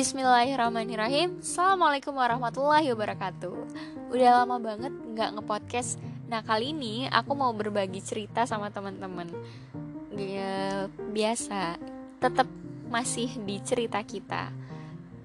Bismillahirrahmanirrahim. 0.00 1.44
Assalamualaikum 1.44 2.16
warahmatullahi 2.16 2.88
wabarakatuh. 2.88 3.52
Udah 4.08 4.30
lama 4.40 4.56
banget 4.56 4.88
nggak 4.88 5.36
ngepodcast. 5.36 6.00
Nah 6.24 6.40
kali 6.40 6.72
ini 6.72 7.04
aku 7.04 7.36
mau 7.36 7.52
berbagi 7.52 8.00
cerita 8.00 8.48
sama 8.48 8.72
teman-teman. 8.72 9.28
Ya, 10.16 10.88
Biasa. 10.88 11.76
Tetap 12.16 12.48
masih 12.88 13.28
di 13.44 13.60
cerita 13.60 14.00
kita. 14.00 14.48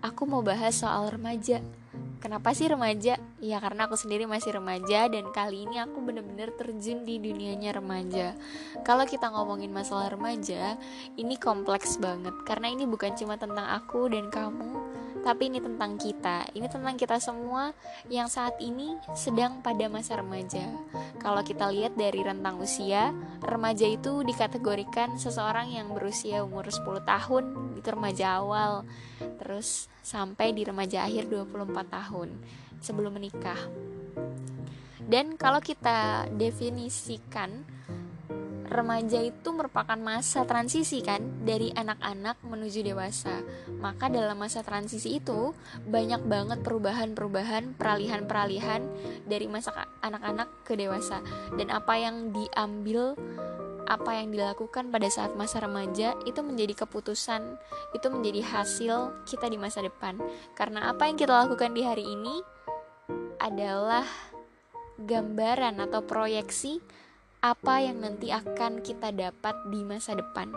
Aku 0.03 0.27
mau 0.27 0.43
bahas 0.43 0.75
soal 0.75 1.07
remaja 1.07 1.63
Kenapa 2.25 2.57
sih 2.57 2.65
remaja? 2.65 3.21
Ya 3.37 3.61
karena 3.61 3.85
aku 3.85 3.93
sendiri 3.93 4.25
masih 4.25 4.57
remaja 4.57 5.05
dan 5.05 5.29
kali 5.29 5.69
ini 5.69 5.77
aku 5.77 6.01
bener-bener 6.01 6.49
terjun 6.57 7.05
di 7.05 7.21
dunianya 7.21 7.77
remaja. 7.77 8.33
Kalau 8.81 9.05
kita 9.05 9.29
ngomongin 9.29 9.69
masalah 9.69 10.09
remaja, 10.09 10.73
ini 11.21 11.37
kompleks 11.37 12.01
banget 12.01 12.33
karena 12.49 12.73
ini 12.73 12.89
bukan 12.89 13.13
cuma 13.13 13.37
tentang 13.37 13.69
aku 13.69 14.09
dan 14.09 14.33
kamu, 14.33 14.73
tapi 15.25 15.49
ini 15.49 15.57
tentang 15.57 15.97
kita. 15.97 16.45
Ini 16.53 16.69
tentang 16.69 16.93
kita 16.93 17.17
semua 17.17 17.73
yang 18.13 18.29
saat 18.29 18.61
ini 18.61 18.93
sedang 19.17 19.65
pada 19.65 19.89
masa 19.89 20.21
remaja. 20.21 20.61
Kalau 21.17 21.41
kita 21.41 21.73
lihat 21.73 21.97
dari 21.97 22.21
rentang 22.21 22.61
usia, 22.61 23.09
remaja 23.41 23.89
itu 23.89 24.21
dikategorikan 24.21 25.17
seseorang 25.17 25.73
yang 25.73 25.89
berusia 25.89 26.45
umur 26.45 26.69
10 26.69 27.01
tahun, 27.01 27.73
itu 27.73 27.87
remaja 27.89 28.37
awal. 28.37 28.85
Terus 29.41 29.89
sampai 30.05 30.53
di 30.53 30.61
remaja 30.61 31.09
akhir 31.09 31.25
24 31.33 31.73
tahun 31.89 32.29
sebelum 32.77 33.17
menikah. 33.17 33.57
Dan 35.01 35.41
kalau 35.41 35.57
kita 35.57 36.29
definisikan 36.33 37.65
remaja 38.75 39.23
itu 39.23 39.49
merupakan 39.55 39.95
masa 39.95 40.43
transisi 40.43 40.99
kan 40.99 41.23
dari 41.47 41.71
anak-anak 41.71 42.43
menuju 42.43 42.83
dewasa. 42.83 43.41
Maka 43.79 44.11
dalam 44.11 44.35
masa 44.35 44.61
transisi 44.61 45.17
itu 45.17 45.55
banyak 45.87 46.21
banget 46.27 46.59
perubahan-perubahan, 46.61 47.79
peralihan-peralihan 47.79 48.83
dari 49.23 49.47
masa 49.47 49.87
anak-anak 50.03 50.67
ke 50.67 50.75
dewasa 50.75 51.23
dan 51.55 51.71
apa 51.71 51.93
yang 51.95 52.35
diambil 52.35 53.15
apa 53.85 54.17
yang 54.17 54.33
dilakukan 54.33 54.89
pada 54.89 55.05
saat 55.13 55.37
masa 55.37 55.61
remaja 55.61 56.17
itu 56.25 56.41
menjadi 56.41 56.85
keputusan, 56.85 57.57
itu 57.93 58.07
menjadi 58.09 58.41
hasil 58.41 59.13
kita 59.29 59.45
di 59.45 59.61
masa 59.61 59.85
depan. 59.85 60.17
Karena 60.57 60.89
apa 60.89 61.05
yang 61.05 61.17
kita 61.21 61.45
lakukan 61.45 61.69
di 61.71 61.85
hari 61.85 62.01
ini 62.01 62.41
adalah 63.37 64.05
gambaran 64.97 65.77
atau 65.85 66.01
proyeksi 66.01 66.81
apa 67.45 67.77
yang 67.77 68.01
nanti 68.01 68.33
akan 68.33 68.81
kita 68.81 69.13
dapat 69.13 69.53
di 69.69 69.85
masa 69.85 70.17
depan. 70.17 70.49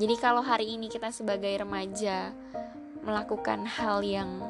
Jadi 0.00 0.16
kalau 0.16 0.40
hari 0.40 0.72
ini 0.72 0.88
kita 0.88 1.12
sebagai 1.12 1.52
remaja 1.60 2.32
melakukan 3.04 3.68
hal 3.68 4.00
yang 4.00 4.40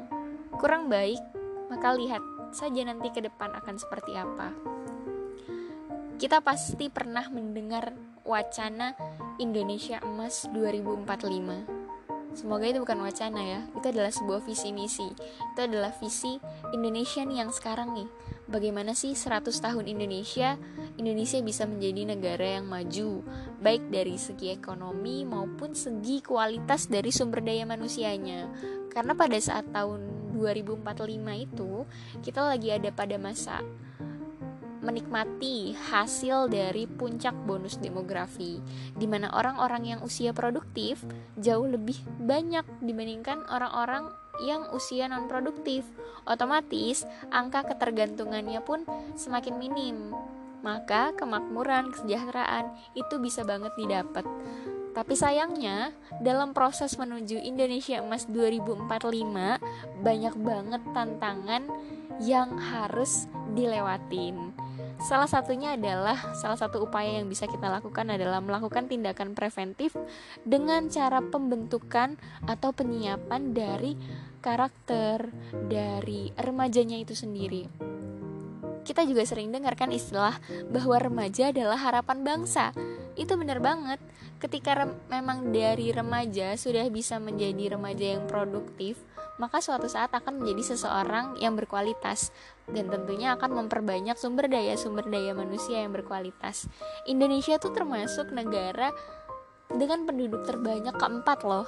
kurang 0.63 0.87
baik, 0.87 1.19
maka 1.67 1.91
lihat 1.99 2.23
saja 2.55 2.87
nanti 2.87 3.11
ke 3.11 3.19
depan 3.19 3.51
akan 3.51 3.83
seperti 3.83 4.15
apa. 4.15 4.55
Kita 6.23 6.39
pasti 6.39 6.87
pernah 6.87 7.27
mendengar 7.35 7.91
wacana 8.23 8.95
Indonesia 9.43 9.99
Emas 10.07 10.47
2045. 10.55 11.67
Semoga 12.39 12.65
itu 12.71 12.79
bukan 12.79 13.03
wacana 13.03 13.43
ya, 13.43 13.61
itu 13.75 13.87
adalah 13.91 14.15
sebuah 14.15 14.39
visi 14.47 14.71
misi. 14.71 15.09
Itu 15.51 15.67
adalah 15.67 15.91
visi 15.99 16.39
Indonesia 16.71 17.27
nih 17.27 17.43
yang 17.43 17.51
sekarang 17.51 17.91
nih. 17.91 18.07
Bagaimana 18.47 18.95
sih 18.95 19.19
100 19.19 19.51
tahun 19.59 19.91
Indonesia, 19.91 20.55
Indonesia 20.95 21.43
bisa 21.43 21.67
menjadi 21.67 22.15
negara 22.15 22.63
yang 22.63 22.71
maju, 22.71 23.27
baik 23.59 23.91
dari 23.91 24.15
segi 24.15 24.55
ekonomi 24.55 25.27
maupun 25.27 25.75
segi 25.75 26.23
kualitas 26.23 26.87
dari 26.87 27.11
sumber 27.11 27.43
daya 27.43 27.67
manusianya. 27.67 28.47
Karena 28.95 29.19
pada 29.19 29.35
saat 29.43 29.67
tahun 29.75 30.31
2045 30.39 30.79
itu, 31.43 31.73
kita 32.23 32.47
lagi 32.47 32.71
ada 32.71 32.95
pada 32.95 33.19
masa 33.19 33.67
menikmati 34.79 35.75
hasil 35.75 36.47
dari 36.47 36.87
puncak 36.87 37.35
bonus 37.51 37.83
demografi, 37.83 38.63
di 38.95 39.11
mana 39.11 39.35
orang-orang 39.35 39.99
yang 39.99 40.01
usia 40.07 40.31
produktif 40.31 41.03
jauh 41.35 41.67
lebih 41.67 41.99
banyak 42.23 42.63
dibandingkan 42.79 43.43
orang-orang 43.51 44.07
yang 44.43 44.69
usia 44.75 45.07
non 45.07 45.31
produktif. 45.31 45.87
Otomatis, 46.27 47.07
angka 47.31 47.65
ketergantungannya 47.71 48.61
pun 48.65 48.83
semakin 49.15 49.55
minim. 49.57 50.11
Maka 50.67 51.15
kemakmuran, 51.15 51.95
kesejahteraan 51.95 52.75
itu 52.99 53.23
bisa 53.23 53.47
banget 53.47 53.71
didapat. 53.79 54.27
Tapi 54.97 55.13
sayangnya, 55.13 55.93
dalam 56.25 56.57
proses 56.57 56.97
menuju 56.97 57.37
Indonesia 57.37 58.01
Emas 58.01 58.25
2045, 58.33 59.61
banyak 60.01 60.35
banget 60.41 60.83
tantangan 60.97 61.69
yang 62.25 62.57
harus 62.57 63.29
dilewatin. 63.53 64.57
Salah 64.97 65.29
satunya 65.29 65.77
adalah 65.77 66.33
salah 66.33 66.57
satu 66.57 66.89
upaya 66.89 67.21
yang 67.21 67.29
bisa 67.29 67.45
kita 67.45 67.69
lakukan 67.69 68.09
adalah 68.09 68.41
melakukan 68.41 68.89
tindakan 68.89 69.37
preventif 69.37 69.93
dengan 70.43 70.89
cara 70.89 71.21
pembentukan 71.21 72.17
atau 72.49 72.73
penyiapan 72.73 73.53
dari 73.53 73.93
karakter 74.41 75.29
dari 75.69 76.33
remajanya 76.41 76.97
itu 76.97 77.13
sendiri. 77.13 77.69
Kita 78.87 79.03
juga 79.03 79.27
sering 79.27 79.51
dengarkan 79.51 79.91
istilah 79.91 80.39
bahwa 80.71 80.97
remaja 80.97 81.51
adalah 81.51 81.77
harapan 81.77 82.23
bangsa. 82.23 82.71
Itu 83.19 83.35
benar 83.35 83.59
banget. 83.59 83.99
Ketika 84.39 84.87
memang 85.11 85.51
dari 85.51 85.91
remaja 85.91 86.55
sudah 86.55 86.87
bisa 86.87 87.19
menjadi 87.19 87.75
remaja 87.75 88.15
yang 88.15 88.31
produktif, 88.31 89.03
maka 89.43 89.59
suatu 89.59 89.91
saat 89.91 90.15
akan 90.15 90.41
menjadi 90.41 90.77
seseorang 90.77 91.37
yang 91.43 91.59
berkualitas 91.59 92.31
dan 92.67 92.91
tentunya 92.91 93.39
akan 93.39 93.65
memperbanyak 93.65 94.19
sumber 94.19 94.51
daya 94.51 94.75
sumber 94.75 95.07
daya 95.07 95.33
manusia 95.33 95.87
yang 95.87 95.95
berkualitas. 95.95 96.67
Indonesia 97.07 97.59
tuh 97.63 97.71
termasuk 97.71 98.35
negara 98.35 98.91
dengan 99.71 100.07
penduduk 100.07 100.43
terbanyak 100.47 100.95
keempat 100.95 101.47
loh. 101.47 101.67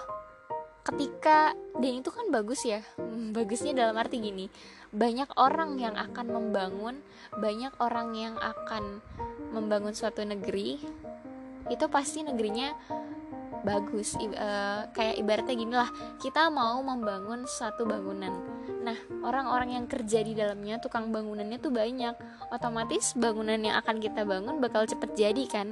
Ketika 0.82 1.52
dan 1.78 1.92
itu 2.02 2.10
kan 2.10 2.32
bagus 2.32 2.66
ya. 2.66 2.82
Bagusnya 3.36 3.76
dalam 3.76 3.94
arti 3.94 4.18
gini, 4.18 4.50
banyak 4.90 5.30
orang 5.38 5.78
yang 5.78 5.94
akan 5.94 6.26
membangun, 6.32 7.04
banyak 7.38 7.70
orang 7.78 8.16
yang 8.16 8.34
akan 8.40 9.04
membangun 9.52 9.94
suatu 9.94 10.24
negeri 10.24 10.80
itu 11.68 11.84
pasti 11.92 12.24
negerinya 12.24 12.72
bagus 13.62 14.16
I, 14.16 14.26
uh, 14.32 14.88
kayak 14.96 15.20
ibaratnya 15.20 15.54
gini 15.56 15.74
lah 15.74 15.90
kita 16.22 16.48
mau 16.48 16.80
membangun 16.80 17.44
satu 17.44 17.84
bangunan 17.84 18.32
nah 18.88 18.96
orang-orang 19.20 19.76
yang 19.76 19.84
kerja 19.84 20.24
di 20.24 20.32
dalamnya 20.32 20.80
tukang 20.80 21.12
bangunannya 21.12 21.60
tuh 21.60 21.68
banyak 21.68 22.16
otomatis 22.48 23.12
bangunan 23.12 23.60
yang 23.60 23.76
akan 23.76 24.00
kita 24.00 24.24
bangun 24.24 24.64
bakal 24.64 24.88
cepet 24.88 25.12
jadi 25.12 25.44
kan 25.44 25.68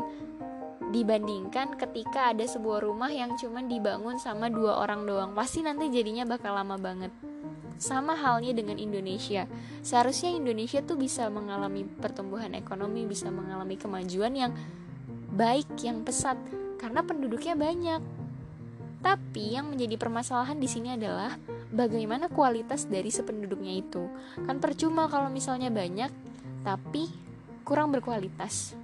dibandingkan 0.92 1.80
ketika 1.80 2.36
ada 2.36 2.44
sebuah 2.44 2.84
rumah 2.84 3.08
yang 3.08 3.40
cuma 3.40 3.64
dibangun 3.64 4.20
sama 4.20 4.52
dua 4.52 4.84
orang 4.84 5.08
doang 5.08 5.32
pasti 5.32 5.64
nanti 5.64 5.88
jadinya 5.88 6.28
bakal 6.28 6.52
lama 6.52 6.76
banget 6.76 7.08
sama 7.76 8.16
halnya 8.16 8.56
dengan 8.56 8.80
Indonesia. 8.80 9.44
Seharusnya 9.84 10.32
Indonesia 10.32 10.80
tuh 10.80 10.96
bisa 10.96 11.28
mengalami 11.28 11.84
pertumbuhan 11.84 12.56
ekonomi, 12.56 13.04
bisa 13.04 13.28
mengalami 13.28 13.76
kemajuan 13.76 14.32
yang 14.32 14.52
baik, 15.36 15.68
yang 15.84 16.00
pesat 16.00 16.40
karena 16.80 17.04
penduduknya 17.04 17.52
banyak. 17.52 18.00
Tapi 19.06 19.54
yang 19.54 19.70
menjadi 19.70 19.94
permasalahan 19.94 20.58
di 20.58 20.66
sini 20.66 20.98
adalah 20.98 21.38
bagaimana 21.70 22.26
kualitas 22.26 22.90
dari 22.90 23.14
sependuduknya 23.14 23.78
itu. 23.78 24.10
Kan 24.42 24.58
percuma 24.58 25.06
kalau 25.06 25.30
misalnya 25.30 25.70
banyak 25.70 26.10
tapi 26.66 27.06
kurang 27.62 27.94
berkualitas 27.94 28.74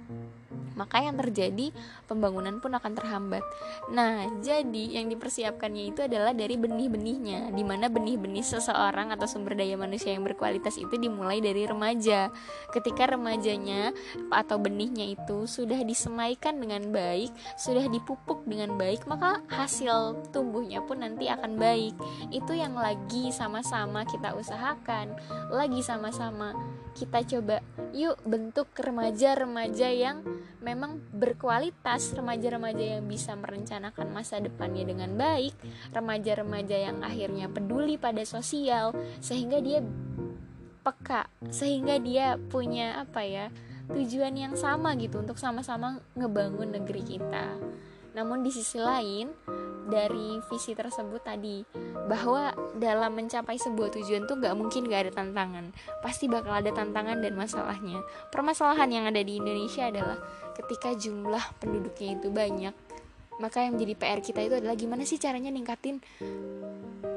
maka 0.73 1.01
yang 1.01 1.17
terjadi 1.17 1.73
pembangunan 2.05 2.57
pun 2.59 2.73
akan 2.73 2.93
terhambat. 2.93 3.43
Nah, 3.89 4.27
jadi 4.41 5.01
yang 5.01 5.09
dipersiapkannya 5.09 5.93
itu 5.93 6.05
adalah 6.05 6.31
dari 6.35 6.55
benih-benihnya, 6.59 7.53
di 7.53 7.63
mana 7.65 7.89
benih-benih 7.89 8.45
seseorang 8.45 9.13
atau 9.13 9.25
sumber 9.29 9.57
daya 9.57 9.77
manusia 9.79 10.13
yang 10.13 10.25
berkualitas 10.25 10.77
itu 10.77 10.95
dimulai 10.97 11.39
dari 11.39 11.65
remaja. 11.65 12.29
Ketika 12.73 13.09
remajanya 13.13 13.93
atau 14.29 14.57
benihnya 14.57 15.13
itu 15.13 15.45
sudah 15.45 15.81
disemaikan 15.85 16.57
dengan 16.57 16.89
baik, 16.89 17.33
sudah 17.57 17.85
dipupuk 17.89 18.45
dengan 18.45 18.75
baik, 18.77 19.05
maka 19.05 19.41
hasil 19.49 20.29
tumbuhnya 20.33 20.81
pun 20.83 21.01
nanti 21.01 21.29
akan 21.29 21.57
baik. 21.57 21.95
Itu 22.29 22.53
yang 22.53 22.77
lagi 22.77 23.29
sama-sama 23.33 24.05
kita 24.05 24.33
usahakan, 24.37 25.15
lagi 25.53 25.81
sama-sama 25.85 26.53
kita 26.93 27.25
coba 27.25 27.59
yuk 27.91 28.21
bentuk 28.25 28.69
remaja-remaja 28.77 29.89
yang 29.89 30.21
memang 30.61 31.01
berkualitas 31.11 32.13
remaja-remaja 32.13 32.97
yang 32.97 33.05
bisa 33.09 33.33
merencanakan 33.33 34.13
masa 34.13 34.39
depannya 34.39 34.85
dengan 34.87 35.13
baik 35.17 35.53
remaja-remaja 35.91 36.77
yang 36.89 37.01
akhirnya 37.01 37.49
peduli 37.49 37.97
pada 37.97 38.21
sosial 38.23 38.93
sehingga 39.19 39.59
dia 39.59 39.81
peka 40.83 41.27
sehingga 41.49 41.97
dia 41.97 42.37
punya 42.37 43.01
apa 43.01 43.21
ya 43.25 43.45
tujuan 43.91 44.35
yang 44.37 44.55
sama 44.55 44.95
gitu 44.95 45.19
untuk 45.19 45.35
sama-sama 45.35 45.99
ngebangun 46.15 46.71
negeri 46.71 47.03
kita. 47.03 47.59
Namun 48.13 48.45
di 48.45 48.51
sisi 48.53 48.79
lain 48.79 49.33
dari 49.93 50.41
visi 50.49 50.73
tersebut 50.73 51.21
tadi 51.21 51.61
bahwa 52.09 52.49
dalam 52.81 53.13
mencapai 53.13 53.61
sebuah 53.61 53.93
tujuan 53.93 54.25
tuh 54.25 54.41
gak 54.41 54.57
mungkin 54.57 54.89
gak 54.89 55.05
ada 55.05 55.11
tantangan. 55.13 55.69
Pasti 56.01 56.25
bakal 56.25 56.65
ada 56.65 56.73
tantangan 56.73 57.21
dan 57.21 57.37
masalahnya. 57.37 58.01
Permasalahan 58.33 58.89
yang 58.89 59.05
ada 59.05 59.21
di 59.21 59.37
Indonesia 59.37 59.85
adalah 59.85 60.17
ketika 60.57 60.97
jumlah 60.97 61.61
penduduknya 61.61 62.17
itu 62.17 62.33
banyak 62.33 62.73
maka 63.41 63.65
yang 63.65 63.77
menjadi 63.77 63.93
PR 63.97 64.19
kita 64.21 64.45
itu 64.45 64.55
adalah 64.61 64.77
gimana 64.77 65.03
sih 65.07 65.17
caranya 65.17 65.49
ningkatin 65.49 65.97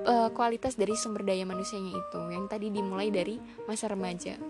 uh, 0.09 0.33
kualitas 0.33 0.79
dari 0.81 0.97
sumber 0.97 1.27
daya 1.27 1.45
manusianya 1.45 1.93
itu 1.93 2.21
yang 2.33 2.49
tadi 2.49 2.73
dimulai 2.73 3.13
dari 3.13 3.37
masa 3.69 3.93
remaja 3.93 4.41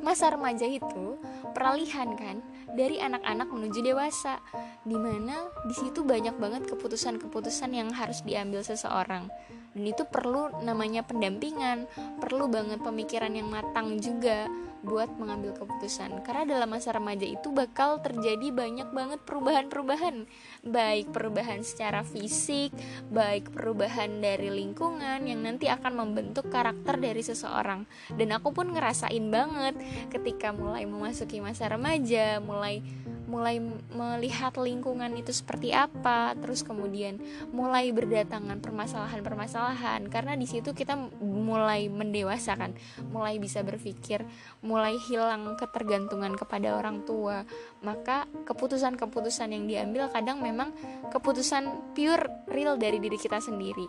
masa 0.00 0.32
remaja 0.32 0.64
itu 0.64 1.20
peralihan 1.52 2.16
kan 2.16 2.40
dari 2.72 3.02
anak-anak 3.02 3.48
menuju 3.50 3.80
dewasa 3.82 4.38
di 4.86 4.96
mana 4.96 5.50
di 5.66 5.74
situ 5.74 6.06
banyak 6.06 6.36
banget 6.38 6.66
keputusan-keputusan 6.70 7.70
yang 7.74 7.90
harus 7.92 8.22
diambil 8.22 8.62
seseorang. 8.64 9.28
Dan 9.70 9.84
itu 9.86 10.02
perlu 10.02 10.50
namanya 10.66 11.06
pendampingan 11.06 11.86
perlu 12.18 12.50
banget 12.50 12.82
pemikiran 12.82 13.30
yang 13.30 13.46
matang 13.50 14.02
juga 14.02 14.50
buat 14.82 15.12
mengambil 15.16 15.56
keputusan. 15.56 16.24
Karena 16.24 16.44
dalam 16.56 16.68
masa 16.72 16.94
remaja 16.96 17.24
itu 17.24 17.52
bakal 17.52 18.00
terjadi 18.00 18.52
banyak 18.52 18.88
banget 18.90 19.20
perubahan-perubahan. 19.24 20.24
Baik 20.64 21.12
perubahan 21.12 21.60
secara 21.64 22.04
fisik 22.06 22.72
baik 23.10 23.52
perubahan 23.52 24.20
dari 24.20 24.48
lingkungan 24.50 25.24
yang 25.26 25.40
nanti 25.42 25.66
akan 25.70 26.06
membentuk 26.06 26.48
karakter 26.48 26.96
dari 26.96 27.20
seseorang. 27.20 27.84
Dan 28.14 28.34
aku 28.34 28.52
pun 28.52 28.72
ngerasain 28.72 29.26
banget 29.30 29.76
ketika 30.12 30.52
mulai 30.54 30.84
memasuki 30.84 31.38
masa 31.40 31.70
remaja 31.70 32.42
mulai 32.42 32.82
mulai 33.30 33.62
melihat 33.94 34.50
lingkungan 34.58 35.14
itu 35.14 35.30
seperti 35.30 35.70
apa, 35.70 36.34
terus 36.34 36.66
kemudian 36.66 37.22
mulai 37.54 37.94
berdatangan 37.94 38.58
permasalahan-permasalahan 38.58 40.10
karena 40.10 40.34
di 40.34 40.50
situ 40.50 40.74
kita 40.74 40.98
mulai 41.22 41.86
mendewasakan, 41.86 42.74
mulai 43.14 43.38
bisa 43.38 43.62
berpikir, 43.62 44.26
mulai 44.66 44.98
hilang 45.06 45.54
ketergantungan 45.54 46.34
kepada 46.34 46.74
orang 46.74 47.06
tua. 47.06 47.46
Maka 47.86 48.26
keputusan-keputusan 48.50 49.54
yang 49.54 49.64
diambil 49.70 50.10
kadang 50.10 50.42
memang 50.42 50.74
keputusan 51.14 51.94
pure 51.94 52.26
real 52.50 52.74
dari 52.74 52.98
diri 52.98 53.14
kita 53.14 53.38
sendiri. 53.38 53.86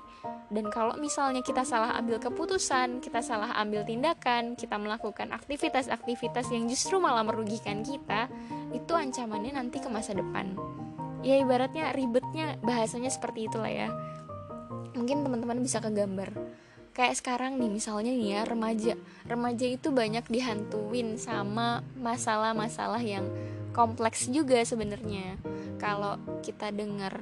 Dan 0.52 0.68
kalau 0.68 1.00
misalnya 1.00 1.40
kita 1.40 1.64
salah 1.64 1.96
ambil 1.96 2.20
keputusan, 2.20 3.00
kita 3.00 3.24
salah 3.24 3.56
ambil 3.64 3.88
tindakan, 3.88 4.60
kita 4.60 4.76
melakukan 4.76 5.32
aktivitas-aktivitas 5.32 6.52
yang 6.52 6.68
justru 6.68 7.00
malah 7.00 7.24
merugikan 7.24 7.80
kita, 7.88 8.28
itu 8.72 8.92
ancamannya 8.96 9.56
nanti 9.56 9.84
ke 9.84 9.88
masa 9.92 10.16
depan. 10.16 10.56
Ya 11.22 11.38
ibaratnya 11.38 11.94
ribetnya 11.94 12.58
bahasanya 12.66 13.14
seperti 13.14 13.46
itulah 13.46 13.70
ya. 13.70 13.94
Mungkin 14.98 15.24
teman-teman 15.24 15.62
bisa 15.62 15.78
kegambar. 15.78 16.34
Kayak 16.92 17.24
sekarang 17.24 17.56
nih 17.56 17.72
misalnya 17.72 18.12
nih 18.12 18.30
ya 18.36 18.42
remaja. 18.44 18.94
Remaja 19.30 19.66
itu 19.70 19.94
banyak 19.94 20.28
dihantuin 20.28 21.16
sama 21.16 21.86
masalah-masalah 21.96 23.00
yang 23.00 23.24
kompleks 23.72 24.28
juga 24.28 24.60
sebenarnya. 24.66 25.40
Kalau 25.80 26.20
kita 26.44 26.74
dengar 26.76 27.22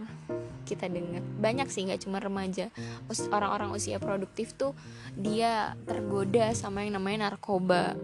kita 0.69 0.85
dengar 0.85 1.25
banyak 1.41 1.65
sih 1.73 1.89
nggak 1.89 2.05
cuma 2.05 2.21
remaja 2.21 2.69
orang-orang 3.33 3.73
usia 3.73 3.97
produktif 3.97 4.53
tuh 4.53 4.77
dia 5.17 5.73
tergoda 5.89 6.53
sama 6.53 6.85
yang 6.85 7.01
namanya 7.01 7.33
narkoba 7.33 7.97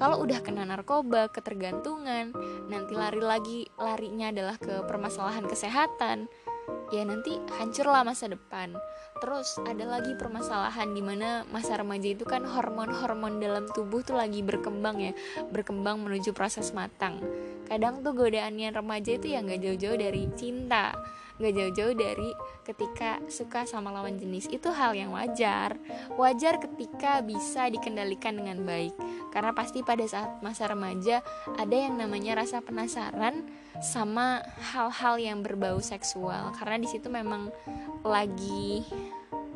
kalau 0.00 0.24
udah 0.24 0.40
kena 0.40 0.64
narkoba 0.64 1.28
ketergantungan 1.28 2.32
nanti 2.72 2.96
lari 2.96 3.20
lagi 3.20 3.58
larinya 3.76 4.32
adalah 4.32 4.56
ke 4.56 4.80
permasalahan 4.88 5.44
kesehatan 5.44 6.24
ya 6.90 7.06
nanti 7.06 7.38
hancurlah 7.60 8.02
masa 8.02 8.26
depan. 8.26 8.74
Terus 9.20 9.60
ada 9.68 9.84
lagi 9.84 10.16
permasalahan 10.16 10.96
di 10.96 11.02
mana 11.04 11.44
masa 11.52 11.76
remaja 11.76 12.08
itu 12.08 12.24
kan 12.24 12.42
hormon-hormon 12.42 13.38
dalam 13.38 13.68
tubuh 13.70 14.00
tuh 14.00 14.16
lagi 14.16 14.40
berkembang 14.40 14.96
ya 14.98 15.12
berkembang 15.52 16.02
menuju 16.02 16.32
proses 16.32 16.72
matang. 16.72 17.20
Kadang 17.68 18.02
tuh 18.02 18.16
godaannya 18.16 18.74
remaja 18.74 19.20
itu 19.20 19.30
ya 19.30 19.44
nggak 19.44 19.60
jauh-jauh 19.62 19.98
dari 20.00 20.26
cinta 20.34 20.96
gak 21.40 21.56
jauh-jauh 21.56 21.96
dari 21.96 22.30
ketika 22.68 23.18
suka 23.32 23.64
sama 23.64 23.88
lawan 23.90 24.20
jenis. 24.20 24.46
Itu 24.52 24.70
hal 24.70 24.92
yang 24.92 25.16
wajar. 25.16 25.80
Wajar 26.20 26.60
ketika 26.60 27.24
bisa 27.24 27.72
dikendalikan 27.72 28.36
dengan 28.36 28.62
baik. 28.62 28.92
Karena 29.32 29.56
pasti 29.56 29.80
pada 29.80 30.04
saat 30.04 30.44
masa 30.44 30.68
remaja 30.68 31.24
ada 31.56 31.74
yang 31.74 31.96
namanya 31.96 32.44
rasa 32.44 32.60
penasaran 32.60 33.48
sama 33.80 34.44
hal-hal 34.60 35.16
yang 35.16 35.40
berbau 35.40 35.80
seksual. 35.80 36.52
Karena 36.54 36.76
di 36.76 36.88
situ 36.92 37.08
memang 37.08 37.48
lagi 38.04 38.84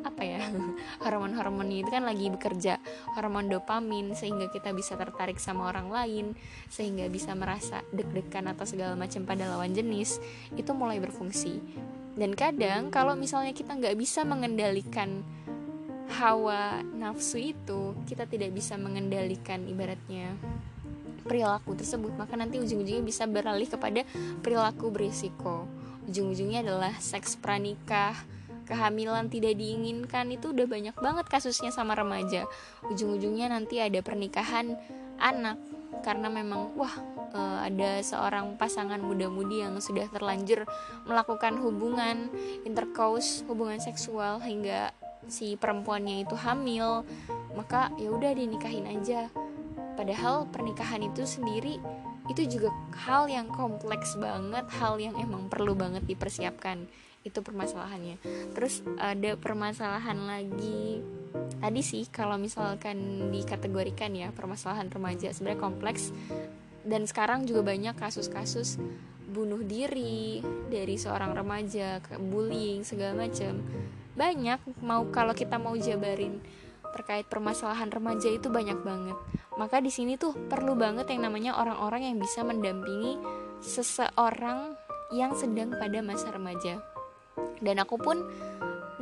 apa 0.04 0.22
ya 0.22 0.40
hormon-hormon 1.02 1.66
itu 1.72 1.88
kan 1.88 2.04
lagi 2.04 2.28
bekerja 2.28 2.76
hormon 3.16 3.48
dopamin 3.48 4.12
sehingga 4.12 4.52
kita 4.52 4.70
bisa 4.76 4.94
tertarik 4.94 5.40
sama 5.40 5.72
orang 5.72 5.88
lain 5.88 6.26
sehingga 6.68 7.08
bisa 7.08 7.32
merasa 7.32 7.80
deg-degan 7.90 8.52
atau 8.52 8.68
segala 8.68 8.94
macam 8.94 9.24
pada 9.24 9.48
lawan 9.48 9.72
jenis 9.72 10.20
itu 10.54 10.70
mulai 10.76 11.00
berfungsi. 11.00 11.58
Dan 12.14 12.38
kadang 12.38 12.94
kalau 12.94 13.18
misalnya 13.18 13.50
kita 13.50 13.74
nggak 13.74 13.98
bisa 13.98 14.22
mengendalikan 14.22 15.26
hawa 16.20 16.84
nafsu 16.94 17.40
itu 17.40 17.96
kita 18.06 18.28
tidak 18.28 18.54
bisa 18.54 18.76
mengendalikan 18.78 19.66
ibaratnya 19.66 20.36
perilaku 21.24 21.72
tersebut 21.72 22.12
maka 22.14 22.36
nanti 22.36 22.60
ujung-ujungnya 22.60 23.02
bisa 23.02 23.24
beralih 23.24 23.66
kepada 23.66 24.04
perilaku 24.44 24.92
berisiko. 24.92 25.66
Ujung-ujungnya 26.04 26.60
adalah 26.60 26.92
seks 27.00 27.40
pranikah 27.40 28.12
kehamilan 28.64 29.28
tidak 29.28 29.56
diinginkan 29.56 30.32
itu 30.32 30.50
udah 30.50 30.66
banyak 30.66 30.96
banget 30.96 31.26
kasusnya 31.28 31.70
sama 31.70 31.94
remaja. 31.94 32.48
Ujung-ujungnya 32.88 33.52
nanti 33.52 33.80
ada 33.80 34.00
pernikahan 34.00 34.76
anak 35.20 35.60
karena 36.02 36.28
memang 36.28 36.74
wah 36.74 36.92
e, 37.32 37.40
ada 37.70 38.02
seorang 38.02 38.58
pasangan 38.58 38.98
muda-mudi 38.98 39.62
yang 39.62 39.78
sudah 39.78 40.10
terlanjur 40.10 40.66
melakukan 41.06 41.56
hubungan 41.62 42.28
intercourse 42.66 43.46
hubungan 43.46 43.78
seksual 43.78 44.42
hingga 44.42 44.90
si 45.30 45.56
perempuannya 45.56 46.28
itu 46.28 46.36
hamil 46.36 47.06
maka 47.56 47.88
ya 47.96 48.10
udah 48.10 48.32
dinikahin 48.34 48.90
aja. 48.90 49.30
Padahal 49.94 50.50
pernikahan 50.50 51.06
itu 51.06 51.22
sendiri 51.22 51.78
itu 52.26 52.42
juga 52.48 52.72
hal 53.04 53.28
yang 53.28 53.46
kompleks 53.52 54.16
banget 54.16 54.64
hal 54.80 54.96
yang 54.96 55.12
emang 55.20 55.52
perlu 55.52 55.76
banget 55.76 56.08
dipersiapkan 56.08 56.88
itu 57.24 57.40
permasalahannya. 57.40 58.20
Terus 58.52 58.84
ada 59.00 59.34
permasalahan 59.40 60.28
lagi 60.28 61.00
tadi 61.58 61.80
sih 61.80 62.04
kalau 62.12 62.36
misalkan 62.36 63.28
dikategorikan 63.32 64.12
ya 64.12 64.30
permasalahan 64.30 64.92
remaja 64.92 65.32
sebenarnya 65.32 65.60
kompleks. 65.60 66.12
Dan 66.84 67.08
sekarang 67.08 67.48
juga 67.48 67.64
banyak 67.64 67.96
kasus-kasus 67.96 68.76
bunuh 69.24 69.64
diri 69.64 70.44
dari 70.70 70.94
seorang 71.00 71.32
remaja 71.34 71.98
bullying 72.20 72.86
segala 72.86 73.26
macam 73.26 73.58
banyak 74.14 74.62
mau 74.78 75.10
kalau 75.10 75.34
kita 75.34 75.58
mau 75.58 75.74
jabarin 75.74 76.38
terkait 76.94 77.26
permasalahan 77.26 77.90
remaja 77.90 78.30
itu 78.30 78.46
banyak 78.46 78.78
banget. 78.86 79.18
Maka 79.58 79.82
di 79.82 79.90
sini 79.90 80.14
tuh 80.14 80.30
perlu 80.46 80.78
banget 80.78 81.10
yang 81.10 81.26
namanya 81.26 81.58
orang-orang 81.58 82.14
yang 82.14 82.22
bisa 82.22 82.46
mendampingi 82.46 83.18
seseorang 83.58 84.78
yang 85.10 85.34
sedang 85.34 85.74
pada 85.74 85.98
masa 85.98 86.30
remaja 86.30 86.78
dan 87.60 87.80
aku 87.82 87.96
pun 87.98 88.22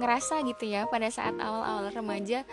ngerasa 0.01 0.41
gitu 0.49 0.67
ya 0.69 0.89
pada 0.89 1.09
saat 1.12 1.37
awal-awal 1.37 1.93
remaja 1.93 2.49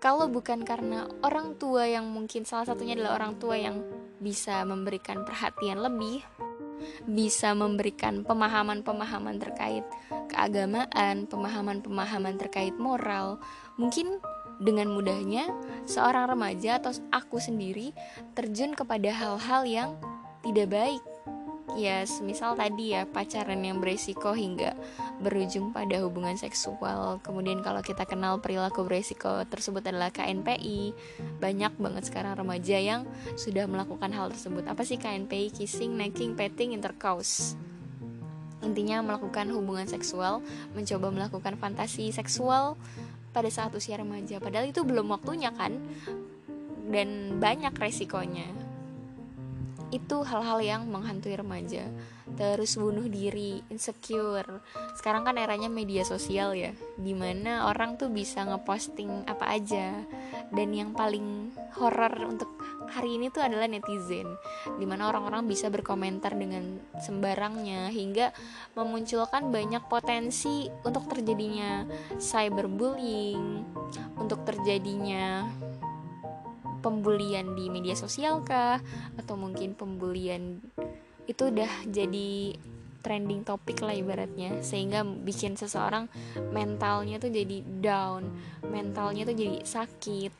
kalau 0.00 0.32
bukan 0.32 0.64
karena 0.64 1.04
orang 1.20 1.60
tua 1.60 1.84
yang 1.84 2.08
mungkin 2.08 2.48
salah 2.48 2.64
satunya 2.64 2.96
adalah 2.96 3.20
orang 3.20 3.36
tua 3.36 3.60
yang 3.60 3.84
bisa 4.16 4.64
memberikan 4.64 5.28
perhatian 5.28 5.80
lebih 5.84 6.24
bisa 7.04 7.52
memberikan 7.52 8.24
pemahaman-pemahaman 8.24 9.36
terkait 9.36 9.84
keagamaan, 10.32 11.28
pemahaman-pemahaman 11.28 12.40
terkait 12.40 12.72
moral. 12.80 13.36
Mungkin 13.76 14.20
dengan 14.60 14.92
mudahnya 14.92 15.48
seorang 15.88 16.36
remaja 16.36 16.80
atau 16.80 16.92
aku 17.12 17.40
sendiri 17.40 17.96
terjun 18.36 18.76
kepada 18.76 19.08
hal-hal 19.08 19.64
yang 19.64 19.90
tidak 20.44 20.68
baik 20.68 21.02
ya 21.76 22.02
semisal 22.06 22.56
tadi 22.58 22.96
ya 22.96 23.06
pacaran 23.06 23.60
yang 23.62 23.78
beresiko 23.78 24.34
hingga 24.34 24.74
berujung 25.20 25.70
pada 25.70 26.00
hubungan 26.02 26.34
seksual. 26.34 27.20
Kemudian 27.20 27.60
kalau 27.60 27.84
kita 27.84 28.08
kenal 28.08 28.40
perilaku 28.40 28.86
beresiko 28.86 29.44
tersebut 29.46 29.84
adalah 29.84 30.08
KNPI 30.10 30.94
banyak 31.38 31.72
banget 31.76 32.08
sekarang 32.08 32.38
remaja 32.38 32.78
yang 32.80 33.04
sudah 33.36 33.68
melakukan 33.68 34.10
hal 34.10 34.32
tersebut. 34.32 34.64
Apa 34.66 34.82
sih 34.82 34.96
KNPI 34.96 35.52
kissing, 35.52 35.94
necking, 35.94 36.38
petting, 36.38 36.72
intercourse. 36.72 37.58
Intinya 38.60 39.00
melakukan 39.00 39.48
hubungan 39.52 39.88
seksual 39.88 40.44
mencoba 40.76 41.08
melakukan 41.12 41.56
fantasi 41.56 42.12
seksual 42.12 42.76
pada 43.30 43.48
saat 43.48 43.72
usia 43.72 43.96
remaja. 43.96 44.38
Padahal 44.38 44.68
itu 44.68 44.84
belum 44.84 45.12
waktunya 45.12 45.52
kan? 45.52 45.80
Dan 46.90 47.38
banyak 47.38 47.72
resikonya 47.78 48.69
itu 49.90 50.22
hal-hal 50.22 50.58
yang 50.62 50.82
menghantui 50.86 51.34
remaja. 51.34 51.86
Terus 52.38 52.78
bunuh 52.78 53.10
diri 53.10 53.58
insecure. 53.68 54.62
Sekarang 54.94 55.26
kan 55.26 55.34
eranya 55.34 55.66
media 55.66 56.06
sosial 56.06 56.54
ya 56.54 56.70
di 56.94 57.10
mana 57.10 57.66
orang 57.66 57.98
tuh 57.98 58.08
bisa 58.10 58.46
ngeposting 58.46 59.26
apa 59.26 59.50
aja. 59.50 60.06
Dan 60.50 60.74
yang 60.74 60.94
paling 60.94 61.50
horror 61.78 62.14
untuk 62.26 62.50
hari 62.90 63.18
ini 63.18 63.30
tuh 63.30 63.46
adalah 63.46 63.70
netizen 63.70 64.26
di 64.78 64.84
mana 64.84 65.14
orang-orang 65.14 65.46
bisa 65.46 65.70
berkomentar 65.70 66.34
dengan 66.34 66.82
sembarangnya 66.98 67.86
hingga 67.94 68.34
memunculkan 68.74 69.54
banyak 69.54 69.86
potensi 69.86 70.66
untuk 70.82 71.06
terjadinya 71.06 71.86
cyberbullying 72.18 73.62
untuk 74.18 74.42
terjadinya 74.42 75.46
pembulian 76.80 77.54
di 77.54 77.68
media 77.68 77.94
sosial 77.94 78.42
kah? 78.44 78.80
Atau 79.16 79.36
mungkin 79.36 79.76
pembulian 79.76 80.60
itu 81.28 81.52
udah 81.52 81.70
jadi 81.86 82.58
trending 83.00 83.44
topik 83.44 83.80
lah 83.80 83.96
ibaratnya. 83.96 84.60
Sehingga 84.60 85.04
bikin 85.04 85.56
seseorang 85.56 86.08
mentalnya 86.52 87.20
tuh 87.20 87.32
jadi 87.32 87.64
down 87.80 88.28
mentalnya 88.68 89.24
tuh 89.28 89.36
jadi 89.36 89.64
sakit 89.64 90.32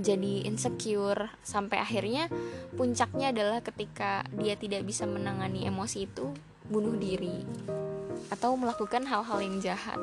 jadi 0.00 0.48
insecure. 0.48 1.28
Sampai 1.44 1.78
akhirnya 1.78 2.32
puncaknya 2.74 3.30
adalah 3.30 3.60
ketika 3.60 4.24
dia 4.32 4.56
tidak 4.56 4.88
bisa 4.88 5.04
menangani 5.04 5.68
emosi 5.68 6.08
itu 6.08 6.32
bunuh 6.68 6.96
diri. 6.96 7.44
Atau 8.32 8.56
melakukan 8.56 9.04
hal-hal 9.04 9.38
yang 9.44 9.60
jahat 9.60 10.00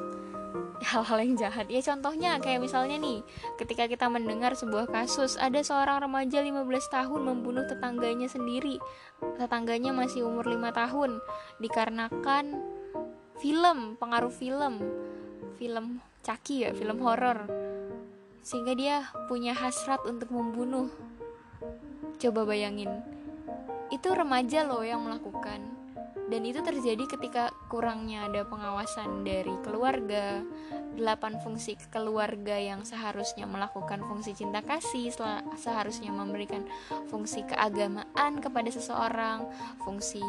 hal-hal 0.84 1.18
yang 1.20 1.36
jahat. 1.36 1.68
Ya 1.68 1.82
contohnya 1.84 2.40
kayak 2.40 2.64
misalnya 2.64 2.96
nih 3.00 3.24
ketika 3.60 3.86
kita 3.86 4.08
mendengar 4.08 4.56
sebuah 4.56 4.88
kasus 4.88 5.36
ada 5.36 5.60
seorang 5.60 6.04
remaja 6.08 6.40
15 6.40 6.66
tahun 6.90 7.22
membunuh 7.22 7.66
tetangganya 7.68 8.28
sendiri. 8.32 8.80
Tetangganya 9.40 9.92
masih 9.92 10.28
umur 10.28 10.48
5 10.48 10.72
tahun. 10.72 11.12
Dikarenakan 11.60 12.46
film 13.40 13.96
pengaruh 13.96 14.34
film 14.34 14.84
film 15.60 16.00
caki 16.24 16.68
ya 16.68 16.72
film 16.76 17.00
horor. 17.04 17.48
Sehingga 18.44 18.74
dia 18.74 18.96
punya 19.28 19.52
hasrat 19.52 20.00
untuk 20.08 20.32
membunuh. 20.32 20.88
Coba 22.20 22.44
bayangin 22.44 23.20
itu 23.90 24.10
remaja 24.14 24.70
loh 24.70 24.86
yang 24.86 25.02
melakukan 25.02 25.79
dan 26.30 26.42
itu 26.46 26.62
terjadi 26.62 27.04
ketika 27.10 27.50
kurangnya 27.68 28.30
ada 28.30 28.46
pengawasan 28.46 29.26
dari 29.26 29.52
keluarga 29.66 30.46
delapan 30.94 31.42
fungsi 31.42 31.74
keluarga 31.90 32.54
yang 32.54 32.86
seharusnya 32.86 33.50
melakukan 33.50 34.06
fungsi 34.06 34.38
cinta 34.38 34.62
kasih 34.62 35.10
seharusnya 35.58 36.14
memberikan 36.14 36.70
fungsi 37.10 37.42
keagamaan 37.50 38.38
kepada 38.38 38.70
seseorang 38.70 39.50
fungsi 39.82 40.22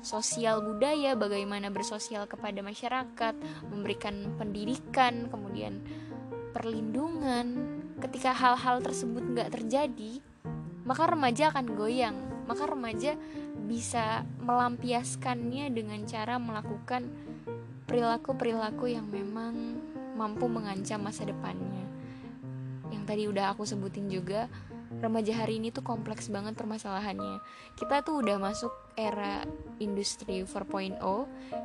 sosial 0.00 0.64
budaya 0.64 1.12
bagaimana 1.12 1.68
bersosial 1.68 2.24
kepada 2.24 2.64
masyarakat 2.64 3.34
memberikan 3.68 4.32
pendidikan 4.40 5.28
kemudian 5.28 5.84
perlindungan. 6.56 7.76
Ketika 7.96 8.32
hal-hal 8.32 8.84
tersebut 8.84 9.24
nggak 9.24 9.52
terjadi 9.56 10.20
maka 10.86 11.10
remaja 11.10 11.50
akan 11.50 11.66
goyang 11.74 12.35
maka 12.46 12.66
remaja 12.66 13.18
bisa 13.66 14.22
melampiaskannya 14.42 15.70
dengan 15.74 16.02
cara 16.06 16.38
melakukan 16.38 17.10
perilaku-perilaku 17.86 18.90
yang 18.90 19.06
memang 19.10 19.78
mampu 20.18 20.48
mengancam 20.50 21.02
masa 21.02 21.26
depannya. 21.28 21.86
Yang 22.90 23.02
tadi 23.06 23.22
udah 23.30 23.54
aku 23.54 23.66
sebutin 23.66 24.08
juga, 24.10 24.50
remaja 25.02 25.44
hari 25.44 25.60
ini 25.60 25.74
tuh 25.74 25.84
kompleks 25.84 26.32
banget 26.32 26.56
permasalahannya. 26.56 27.42
Kita 27.76 28.02
tuh 28.02 28.24
udah 28.24 28.38
masuk 28.40 28.72
era 28.96 29.44
industri 29.82 30.42
4.0, 30.42 30.98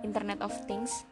Internet 0.04 0.40
of 0.44 0.54
Things, 0.68 1.06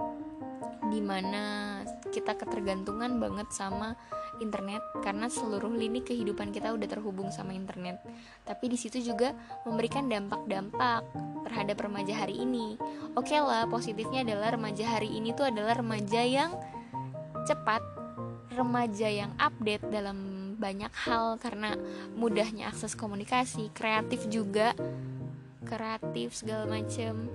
di 0.90 1.00
mana 1.00 1.80
kita 2.10 2.36
ketergantungan 2.36 3.22
banget 3.22 3.48
sama 3.54 3.94
internet 4.40 4.82
karena 5.04 5.28
seluruh 5.28 5.72
lini 5.72 6.04
kehidupan 6.04 6.52
kita 6.52 6.72
udah 6.74 6.88
terhubung 6.88 7.30
sama 7.30 7.54
internet. 7.56 8.02
Tapi 8.44 8.72
di 8.72 8.78
situ 8.80 9.00
juga 9.04 9.36
memberikan 9.64 10.08
dampak-dampak 10.08 11.04
terhadap 11.48 11.78
remaja 11.80 12.26
hari 12.26 12.42
ini. 12.42 12.76
Oke 13.16 13.36
okay 13.36 13.42
lah, 13.44 13.68
positifnya 13.68 14.24
adalah 14.24 14.56
remaja 14.56 14.98
hari 15.00 15.12
ini 15.12 15.32
tuh 15.36 15.48
adalah 15.48 15.78
remaja 15.80 16.22
yang 16.24 16.52
cepat, 17.46 17.82
remaja 18.56 19.08
yang 19.08 19.32
update 19.40 19.86
dalam 19.92 20.18
banyak 20.60 20.92
hal 21.08 21.40
karena 21.40 21.80
mudahnya 22.20 22.68
akses 22.68 22.94
komunikasi, 23.00 23.72
kreatif 23.72 24.28
juga, 24.28 24.76
kreatif 25.64 26.36
segala 26.36 26.68
macem 26.68 27.32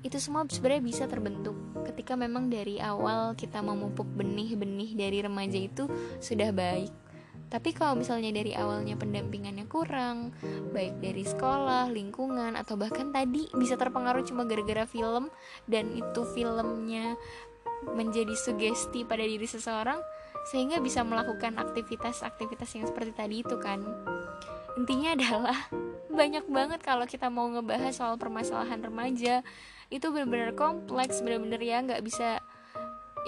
itu 0.00 0.16
semua 0.16 0.48
sebenarnya 0.48 0.84
bisa 0.84 1.04
terbentuk 1.04 1.56
ketika 1.84 2.16
memang 2.16 2.48
dari 2.48 2.80
awal 2.80 3.36
kita 3.36 3.60
memupuk 3.60 4.08
benih-benih 4.16 4.96
dari 4.96 5.18
remaja 5.20 5.58
itu 5.60 5.84
sudah 6.18 6.52
baik. 6.52 6.92
Tapi 7.50 7.74
kalau 7.74 7.98
misalnya 7.98 8.30
dari 8.30 8.54
awalnya 8.54 8.94
pendampingannya 8.94 9.66
kurang, 9.66 10.30
baik 10.70 11.02
dari 11.02 11.26
sekolah, 11.26 11.90
lingkungan, 11.90 12.54
atau 12.54 12.78
bahkan 12.78 13.10
tadi 13.10 13.50
bisa 13.58 13.74
terpengaruh 13.74 14.22
cuma 14.22 14.46
gara-gara 14.46 14.86
film 14.86 15.26
dan 15.66 15.90
itu 15.90 16.22
filmnya 16.30 17.18
menjadi 17.90 18.38
sugesti 18.38 19.02
pada 19.02 19.26
diri 19.26 19.50
seseorang 19.50 19.98
sehingga 20.54 20.78
bisa 20.78 21.02
melakukan 21.02 21.58
aktivitas-aktivitas 21.58 22.70
yang 22.78 22.86
seperti 22.86 23.12
tadi 23.18 23.36
itu 23.42 23.56
kan. 23.58 23.82
Intinya 24.78 25.18
adalah 25.18 25.58
banyak 26.22 26.46
banget 26.46 26.80
kalau 26.86 27.02
kita 27.04 27.26
mau 27.28 27.50
ngebahas 27.50 27.98
soal 27.98 28.14
permasalahan 28.14 28.78
remaja 28.78 29.42
itu 29.90 30.06
benar-benar 30.14 30.54
kompleks 30.54 31.18
benar-benar 31.20 31.60
ya 31.60 31.82
nggak 31.82 32.02
bisa 32.06 32.38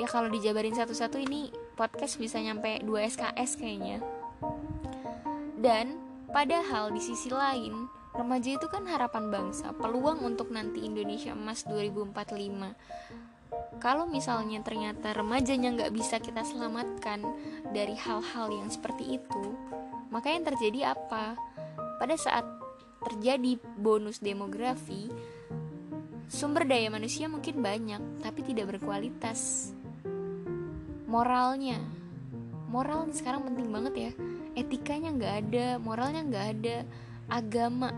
ya 0.01 0.07
kalau 0.09 0.33
dijabarin 0.33 0.73
satu-satu 0.73 1.21
ini 1.21 1.53
podcast 1.77 2.17
bisa 2.17 2.41
nyampe 2.41 2.81
2 2.81 2.89
SKS 3.13 3.61
kayaknya. 3.61 3.99
Dan 5.59 6.01
padahal 6.33 6.91
di 6.95 7.03
sisi 7.03 7.29
lain 7.29 7.87
remaja 8.17 8.57
itu 8.57 8.67
kan 8.71 8.87
harapan 8.89 9.29
bangsa 9.29 9.75
peluang 9.77 10.25
untuk 10.25 10.53
nanti 10.53 10.85
Indonesia 10.85 11.33
emas 11.33 11.65
2045 11.65 12.13
kalau 13.81 14.05
misalnya 14.05 14.61
ternyata 14.61 15.17
remajanya 15.17 15.73
nggak 15.73 15.93
bisa 15.97 16.21
kita 16.21 16.45
selamatkan 16.45 17.25
dari 17.73 17.97
hal-hal 17.97 18.53
yang 18.53 18.69
seperti 18.69 19.17
itu 19.17 19.57
maka 20.13 20.29
yang 20.29 20.45
terjadi 20.45 20.93
apa? 20.93 21.41
Pada 21.97 22.15
saat 22.21 22.45
terjadi 23.03 23.59
bonus 23.81 24.21
demografi 24.21 25.09
Sumber 26.33 26.65
daya 26.65 26.89
manusia 26.89 27.29
mungkin 27.29 27.61
banyak, 27.61 28.25
tapi 28.25 28.41
tidak 28.41 28.73
berkualitas. 28.73 29.69
Moralnya, 31.05 31.77
moral 32.73 33.05
sekarang 33.13 33.45
penting 33.53 33.69
banget 33.69 33.95
ya. 34.01 34.11
Etikanya 34.57 35.13
nggak 35.13 35.35
ada, 35.45 35.67
moralnya 35.77 36.25
nggak 36.25 36.47
ada, 36.57 36.77
agama, 37.29 37.93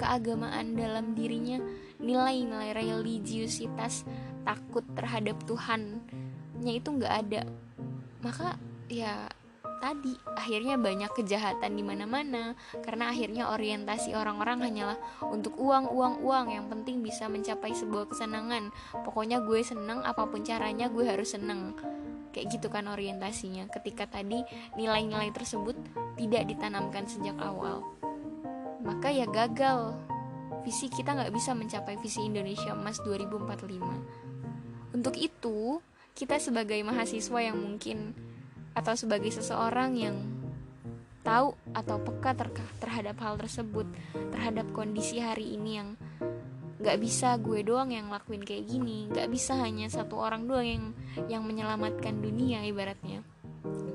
keagamaan 0.00 0.72
dalam 0.80 1.12
dirinya, 1.12 1.60
nilai-nilai 2.00 2.72
religiusitas, 2.72 4.08
takut 4.48 4.88
terhadap 4.96 5.36
Tuhannya 5.44 6.72
itu 6.72 6.88
nggak 6.88 7.14
ada. 7.28 7.44
Maka 8.24 8.56
ya 8.88 9.28
tadi 9.82 10.14
akhirnya 10.38 10.78
banyak 10.78 11.10
kejahatan 11.10 11.74
di 11.74 11.82
mana-mana. 11.82 12.54
Karena 12.86 13.10
akhirnya 13.10 13.50
orientasi 13.50 14.14
orang-orang 14.14 14.62
hanyalah 14.62 14.98
untuk 15.26 15.58
uang 15.58 15.90
uang 15.90 16.22
uang 16.22 16.46
yang 16.54 16.66
penting 16.70 17.02
bisa 17.02 17.26
mencapai 17.26 17.74
sebuah 17.74 18.06
kesenangan. 18.14 18.70
Pokoknya 19.02 19.42
gue 19.42 19.58
seneng 19.66 20.06
apa 20.06 20.22
pun 20.30 20.46
caranya 20.46 20.86
gue 20.86 21.02
harus 21.02 21.34
seneng. 21.34 21.74
Kayak 22.30 22.46
gitu 22.54 22.70
kan 22.70 22.86
orientasinya. 22.86 23.66
Ketika 23.74 24.06
tadi 24.06 24.46
nilai-nilai 24.78 25.34
tersebut 25.34 25.74
tidak 26.14 26.46
ditanamkan 26.46 27.10
sejak 27.10 27.34
awal. 27.42 27.82
Maka 28.86 29.10
ya 29.10 29.26
gagal. 29.26 29.98
Visi 30.62 30.86
kita 30.86 31.18
nggak 31.18 31.34
bisa 31.34 31.58
mencapai 31.58 31.98
visi 31.98 32.22
Indonesia 32.22 32.70
Emas 32.70 33.02
2045 33.02 34.30
untuk 34.92 35.16
itu 35.16 35.80
kita 36.12 36.36
sebagai 36.36 36.76
mahasiswa 36.84 37.40
yang 37.40 37.56
mungkin 37.56 38.12
atau 38.72 38.94
sebagai 38.96 39.28
seseorang 39.28 39.96
yang 39.96 40.16
tahu 41.22 41.54
atau 41.70 41.96
peka 42.02 42.34
ter 42.34 42.48
terhadap 42.82 43.16
hal 43.22 43.38
tersebut 43.38 43.86
terhadap 44.34 44.66
kondisi 44.74 45.22
hari 45.22 45.54
ini 45.54 45.70
yang 45.78 45.94
nggak 46.82 46.98
bisa 46.98 47.38
gue 47.38 47.62
doang 47.62 47.94
yang 47.94 48.10
lakuin 48.10 48.42
kayak 48.42 48.66
gini 48.66 49.06
nggak 49.06 49.30
bisa 49.30 49.54
hanya 49.54 49.86
satu 49.86 50.18
orang 50.18 50.50
doang 50.50 50.66
yang 50.66 50.84
yang 51.30 51.42
menyelamatkan 51.46 52.18
dunia 52.18 52.66
ibaratnya. 52.66 53.22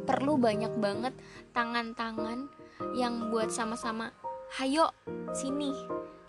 Perlu 0.08 0.40
banyak 0.40 0.72
banget 0.80 1.12
tangan-tangan 1.52 2.48
yang 2.96 3.28
buat 3.28 3.52
sama-sama 3.52 4.16
hayo 4.56 4.88
sini 5.36 5.76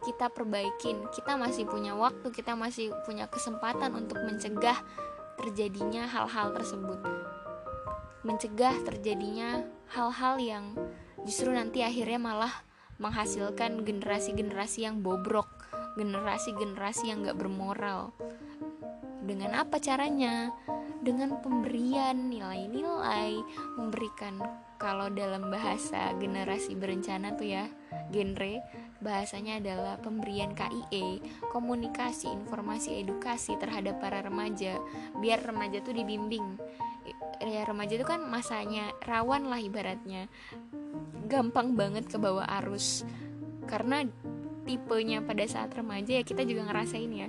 kita 0.03 0.35
perbaikin. 0.35 1.07
Kita 1.15 1.39
masih 1.39 1.63
punya 1.71 1.95
waktu 1.95 2.27
kita 2.35 2.59
masih 2.59 2.91
punya 3.07 3.31
kesempatan 3.31 3.95
untuk 3.95 4.19
mencegah 4.19 4.83
terjadinya 5.39 6.11
hal-hal 6.11 6.51
tersebut 6.51 6.99
mencegah 8.27 8.75
terjadinya 8.87 9.63
hal-hal 9.95 10.39
yang 10.39 10.65
justru 11.23 11.51
nanti 11.51 11.83
akhirnya 11.83 12.19
malah 12.19 12.55
menghasilkan 12.99 13.87
generasi-generasi 13.87 14.87
yang 14.87 15.03
bobrok 15.03 15.59
generasi-generasi 15.99 17.11
yang 17.11 17.27
gak 17.27 17.37
bermoral. 17.43 18.15
Dengan 19.27 19.59
apa 19.59 19.83
caranya? 19.83 20.55
Dengan 21.03 21.43
pemberian 21.43 22.31
nilai-nilai 22.31 23.43
memberikan 23.75 24.39
kalau 24.79 25.11
dalam 25.11 25.51
bahasa 25.51 26.15
generasi 26.23 26.79
berencana 26.79 27.35
tuh 27.35 27.51
ya 27.51 27.67
genre 28.15 28.63
bahasanya 28.99 29.63
adalah 29.63 29.95
pemberian 30.03 30.59
KIE 30.59 31.23
komunikasi 31.55 32.31
informasi 32.31 32.99
edukasi 33.03 33.55
terhadap 33.63 34.03
para 34.03 34.27
remaja 34.27 34.79
biar 35.23 35.39
remaja 35.43 35.79
tuh 35.87 35.95
dibimbing 35.95 36.59
ya 37.41 37.63
remaja 37.65 37.95
itu 37.95 38.07
kan 38.07 38.25
masanya 38.27 38.91
rawan 39.05 39.47
lah 39.49 39.61
ibaratnya. 39.61 40.27
Gampang 41.29 41.77
banget 41.77 42.09
ke 42.09 42.17
bawah 42.17 42.45
arus. 42.63 43.05
Karena 43.69 44.03
tipenya 44.69 45.25
pada 45.25 45.45
saat 45.49 45.73
remaja 45.73 46.21
ya 46.21 46.25
kita 46.25 46.45
juga 46.45 46.69
ngerasain 46.69 47.13
ya 47.13 47.29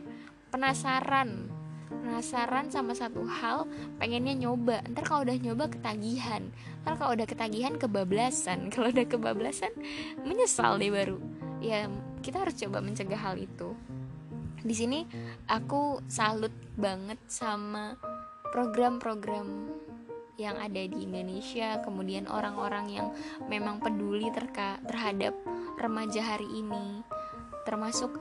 penasaran. 0.52 1.50
Penasaran 1.90 2.70
sama 2.70 2.94
satu 2.94 3.26
hal 3.26 3.66
pengennya 3.98 4.38
nyoba. 4.38 4.86
Ntar 4.90 5.04
kalau 5.06 5.26
udah 5.26 5.38
nyoba 5.38 5.70
ketagihan. 5.70 6.54
Ntar 6.86 6.94
kalau 6.98 7.12
udah 7.18 7.28
ketagihan 7.28 7.74
kebablasan. 7.78 8.68
Kalau 8.74 8.94
udah 8.94 9.06
kebablasan 9.10 9.74
menyesal 10.22 10.78
deh 10.78 10.94
baru. 10.94 11.18
Ya 11.60 11.90
kita 12.22 12.46
harus 12.46 12.56
coba 12.62 12.80
mencegah 12.80 13.18
hal 13.18 13.42
itu. 13.42 13.74
Di 14.60 14.76
sini 14.76 15.08
aku 15.48 16.04
salut 16.12 16.52
banget 16.76 17.18
sama 17.32 17.96
program-program 18.52 19.48
yang 20.40 20.56
ada 20.56 20.80
di 20.80 21.04
Indonesia, 21.04 21.84
kemudian 21.84 22.26
orang-orang 22.32 22.88
yang 22.90 23.08
memang 23.52 23.84
peduli 23.84 24.32
terka 24.32 24.80
terhadap 24.88 25.36
remaja 25.76 26.24
hari 26.24 26.48
ini, 26.48 27.04
termasuk 27.68 28.16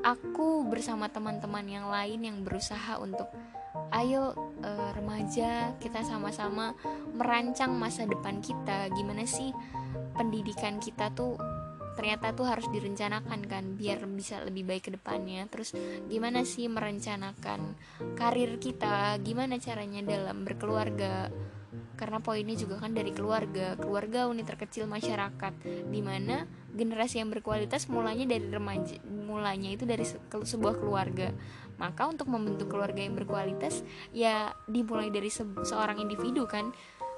aku 0.00 0.64
bersama 0.68 1.12
teman-teman 1.12 1.64
yang 1.68 1.86
lain 1.92 2.20
yang 2.24 2.38
berusaha 2.40 2.96
untuk 3.00 3.28
ayo 3.92 4.34
uh, 4.64 4.90
remaja 4.96 5.76
kita 5.78 6.02
sama-sama 6.02 6.74
merancang 7.14 7.76
masa 7.76 8.08
depan 8.08 8.40
kita, 8.40 8.90
gimana 8.96 9.28
sih 9.28 9.52
pendidikan 10.16 10.82
kita 10.82 11.12
tuh 11.14 11.36
ternyata 11.94 12.34
tuh 12.34 12.46
harus 12.46 12.66
direncanakan 12.70 13.40
kan 13.46 13.64
biar 13.78 14.04
bisa 14.10 14.42
lebih 14.42 14.66
baik 14.66 14.90
ke 14.90 14.90
depannya. 14.94 15.46
Terus 15.48 15.72
gimana 16.10 16.42
sih 16.42 16.66
merencanakan 16.66 17.74
karir 18.18 18.58
kita? 18.58 19.18
Gimana 19.22 19.58
caranya 19.62 20.02
dalam 20.02 20.42
berkeluarga? 20.42 21.30
Karena 21.94 22.18
poinnya 22.18 22.58
juga 22.58 22.82
kan 22.82 22.94
dari 22.94 23.14
keluarga. 23.14 23.78
Keluarga 23.78 24.26
unit 24.26 24.46
terkecil 24.46 24.90
masyarakat. 24.90 25.52
Di 25.90 26.00
mana 26.02 26.46
generasi 26.74 27.22
yang 27.22 27.30
berkualitas 27.30 27.86
mulanya 27.86 28.26
dari 28.26 28.50
remaja 28.50 28.98
mulanya 29.06 29.70
itu 29.70 29.86
dari 29.86 30.02
se 30.02 30.18
sebuah 30.26 30.82
keluarga. 30.82 31.30
Maka 31.74 32.06
untuk 32.06 32.30
membentuk 32.30 32.70
keluarga 32.70 33.02
yang 33.02 33.18
berkualitas 33.18 33.82
ya 34.14 34.54
dimulai 34.70 35.10
dari 35.10 35.30
se 35.30 35.42
seorang 35.42 35.98
individu 35.98 36.46
kan 36.46 36.70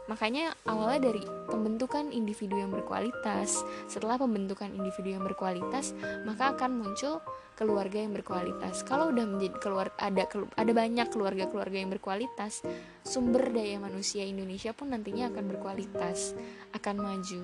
Makanya 0.07 0.55
awalnya 0.71 1.11
dari 1.11 1.23
pembentukan 1.51 2.15
individu 2.15 2.59
yang 2.59 2.71
berkualitas. 2.71 3.67
Setelah 3.91 4.19
pembentukan 4.23 4.71
individu 4.71 5.19
yang 5.19 5.25
berkualitas, 5.27 5.93
maka 6.23 6.55
akan 6.55 6.79
muncul 6.79 7.19
keluarga 7.59 7.99
yang 7.99 8.15
berkualitas. 8.15 8.87
Kalau 8.87 9.11
udah 9.11 9.27
menjadi 9.27 9.57
keluar 9.59 9.91
ada 9.99 10.29
ada 10.55 10.73
banyak 10.73 11.09
keluarga-keluarga 11.11 11.77
yang 11.83 11.91
berkualitas, 11.91 12.63
sumber 13.03 13.51
daya 13.51 13.83
manusia 13.83 14.23
Indonesia 14.23 14.71
pun 14.77 14.95
nantinya 14.95 15.33
akan 15.35 15.45
berkualitas, 15.51 16.37
akan 16.77 16.97
maju. 17.03 17.43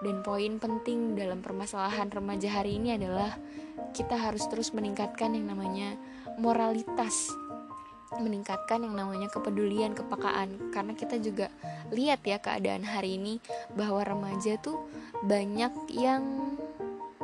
Dan 0.00 0.24
poin 0.24 0.56
penting 0.56 1.12
dalam 1.12 1.44
permasalahan 1.44 2.08
remaja 2.08 2.48
hari 2.48 2.80
ini 2.80 2.96
adalah 2.96 3.36
kita 3.92 4.16
harus 4.16 4.48
terus 4.48 4.72
meningkatkan 4.72 5.36
yang 5.36 5.52
namanya 5.52 5.98
moralitas 6.40 7.28
meningkatkan 8.18 8.82
yang 8.82 8.98
namanya 8.98 9.30
kepedulian, 9.30 9.94
kepekaan 9.94 10.74
karena 10.74 10.92
kita 10.98 11.22
juga 11.22 11.46
lihat 11.94 12.26
ya 12.26 12.42
keadaan 12.42 12.82
hari 12.82 13.20
ini 13.20 13.38
bahwa 13.78 14.02
remaja 14.02 14.58
tuh 14.58 14.90
banyak 15.22 15.70
yang 15.94 16.22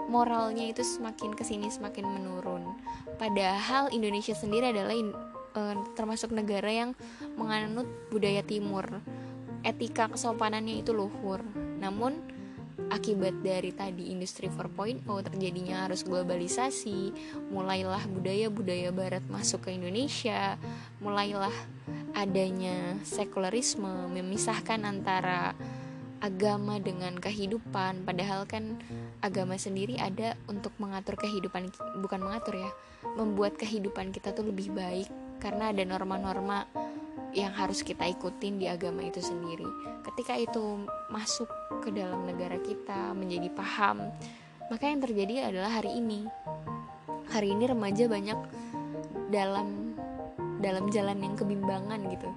moralnya 0.06 0.70
itu 0.70 0.86
semakin 0.86 1.34
ke 1.34 1.42
sini 1.42 1.66
semakin 1.66 2.06
menurun. 2.06 2.62
Padahal 3.18 3.90
Indonesia 3.90 4.36
sendiri 4.36 4.70
adalah 4.70 4.94
in, 4.94 5.10
e, 5.56 5.62
termasuk 5.98 6.30
negara 6.30 6.70
yang 6.70 6.90
menganut 7.34 7.90
budaya 8.14 8.46
timur. 8.46 8.86
Etika 9.66 10.06
kesopanannya 10.06 10.86
itu 10.86 10.94
luhur. 10.94 11.42
Namun 11.82 12.22
akibat 12.92 13.40
dari 13.40 13.72
tadi 13.72 14.12
industri 14.12 14.52
4.0 14.52 15.04
terjadinya 15.06 15.88
arus 15.88 16.04
globalisasi, 16.04 17.12
mulailah 17.48 18.04
budaya-budaya 18.08 18.92
barat 18.92 19.24
masuk 19.32 19.68
ke 19.68 19.74
Indonesia, 19.74 20.60
mulailah 21.00 21.52
adanya 22.16 22.96
sekularisme 23.04 24.08
memisahkan 24.12 24.84
antara 24.84 25.56
agama 26.20 26.80
dengan 26.80 27.16
kehidupan. 27.16 28.04
Padahal 28.04 28.48
kan 28.48 28.80
agama 29.20 29.56
sendiri 29.60 30.00
ada 30.00 30.36
untuk 30.48 30.72
mengatur 30.80 31.16
kehidupan 31.20 31.68
bukan 32.00 32.20
mengatur 32.20 32.60
ya 32.60 32.70
membuat 33.16 33.56
kehidupan 33.60 34.12
kita 34.12 34.32
tuh 34.32 34.48
lebih 34.48 34.72
baik. 34.72 35.08
Karena 35.36 35.70
ada 35.72 35.84
norma-norma 35.84 36.64
yang 37.36 37.52
harus 37.52 37.84
kita 37.84 38.08
ikutin 38.08 38.56
di 38.56 38.66
agama 38.66 39.04
itu 39.04 39.20
sendiri. 39.20 39.68
Ketika 40.08 40.40
itu 40.40 40.88
masuk 41.12 41.46
ke 41.84 41.92
dalam 41.92 42.24
negara 42.24 42.56
kita 42.56 43.12
menjadi 43.12 43.52
paham, 43.52 44.08
maka 44.72 44.88
yang 44.88 45.04
terjadi 45.04 45.52
adalah 45.52 45.76
hari 45.76 46.00
ini. 46.00 46.24
Hari 47.28 47.52
ini 47.52 47.68
remaja 47.68 48.08
banyak 48.08 48.38
dalam 49.28 49.92
dalam 50.64 50.88
jalan 50.88 51.20
yang 51.20 51.36
kebimbangan 51.36 52.00
gitu. 52.08 52.32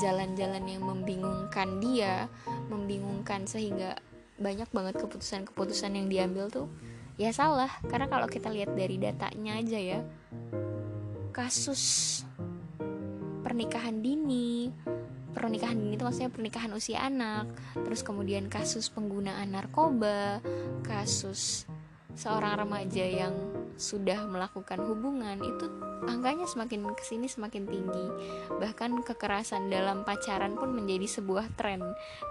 Jalan-jalan 0.00 0.64
yang 0.64 0.80
membingungkan 0.80 1.84
dia, 1.84 2.32
membingungkan 2.72 3.44
sehingga 3.44 4.00
banyak 4.40 4.70
banget 4.72 4.94
keputusan-keputusan 4.96 5.92
yang 5.92 6.06
diambil 6.08 6.46
tuh 6.48 6.70
ya 7.18 7.34
salah 7.34 7.68
karena 7.90 8.06
kalau 8.06 8.30
kita 8.30 8.46
lihat 8.46 8.70
dari 8.78 8.94
datanya 9.02 9.58
aja 9.58 9.78
ya 9.82 10.00
kasus 11.34 12.22
pernikahan 13.48 14.04
dini. 14.04 14.68
Pernikahan 15.32 15.80
dini 15.80 15.96
itu 15.96 16.04
maksudnya 16.04 16.28
pernikahan 16.28 16.68
usia 16.76 17.00
anak. 17.00 17.48
Terus 17.72 18.04
kemudian 18.04 18.52
kasus 18.52 18.92
penggunaan 18.92 19.56
narkoba 19.56 20.44
kasus 20.84 21.64
seorang 22.12 22.60
remaja 22.60 23.08
yang 23.08 23.32
sudah 23.78 24.26
melakukan 24.26 24.82
hubungan 24.82 25.38
itu 25.38 25.70
angkanya 26.10 26.50
semakin 26.50 26.82
ke 26.92 27.04
sini 27.06 27.30
semakin 27.30 27.64
tinggi. 27.64 28.06
Bahkan 28.52 29.06
kekerasan 29.06 29.70
dalam 29.72 30.02
pacaran 30.02 30.58
pun 30.58 30.74
menjadi 30.74 31.08
sebuah 31.08 31.54
tren. 31.56 31.80